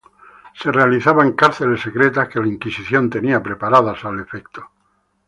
Se 0.55 0.71
realizaba 0.71 1.21
en 1.21 1.33
cárceles 1.33 1.81
secretas 1.81 2.27
que 2.27 2.39
la 2.39 2.47
Inquisición 2.47 3.07
tenía 3.11 3.43
preparadas 3.43 4.03
al 4.03 4.19
efecto. 4.19 4.67